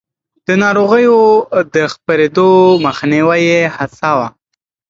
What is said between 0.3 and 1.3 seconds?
د ناروغيو